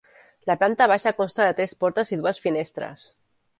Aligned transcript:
La 0.51 0.55
planta 0.63 0.87
baixa 0.91 1.13
consta 1.19 1.47
de 1.49 1.53
tres 1.61 1.77
portes 1.85 2.13
i 2.17 2.21
dues 2.25 2.43
finestres. 2.49 3.07